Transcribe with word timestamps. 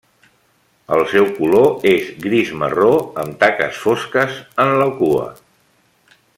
El 0.95 1.01
seu 1.11 1.27
color 1.35 1.85
és 1.91 2.07
gris 2.23 2.53
marró, 2.63 2.89
amb 3.25 3.37
taques 3.45 3.79
fosques 3.85 4.43
en 4.65 4.77
la 4.83 4.91
cua. 5.03 5.31